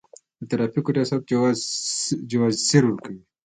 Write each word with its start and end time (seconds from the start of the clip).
د 0.39 0.41
ترافیکو 0.49 0.91
ریاست 0.95 1.21
جواز 2.31 2.53
سیر 2.69 2.83
ورکوي 2.87 3.21